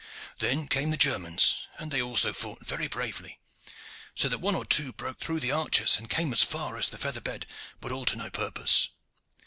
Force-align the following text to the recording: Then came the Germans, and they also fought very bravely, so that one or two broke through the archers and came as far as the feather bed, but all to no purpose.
Then 0.39 0.67
came 0.67 0.89
the 0.89 0.97
Germans, 0.97 1.67
and 1.77 1.91
they 1.91 2.01
also 2.01 2.33
fought 2.33 2.65
very 2.65 2.87
bravely, 2.87 3.37
so 4.15 4.27
that 4.29 4.39
one 4.39 4.55
or 4.55 4.65
two 4.65 4.91
broke 4.91 5.19
through 5.19 5.41
the 5.41 5.51
archers 5.51 5.95
and 5.99 6.09
came 6.09 6.33
as 6.33 6.41
far 6.41 6.75
as 6.75 6.89
the 6.89 6.97
feather 6.97 7.21
bed, 7.21 7.45
but 7.79 7.91
all 7.91 8.05
to 8.05 8.15
no 8.15 8.31
purpose. 8.31 8.89